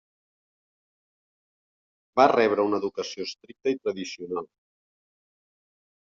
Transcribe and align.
Va 2.19 2.25
rebre 2.31 2.65
una 2.69 2.79
educació 2.83 3.27
estricta 3.29 3.73
i 3.75 3.77
tradicional. 3.83 4.49